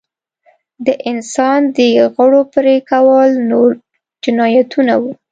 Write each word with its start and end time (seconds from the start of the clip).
د 0.85 0.87
انسان 1.11 1.59
د 1.77 1.77
غړو 2.15 2.41
پرې 2.53 2.75
کول 2.89 3.29
نور 3.49 3.69
جنایتونه 4.23 4.93
وو. 5.01 5.11